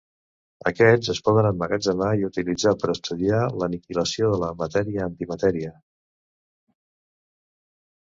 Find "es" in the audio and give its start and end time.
1.13-1.19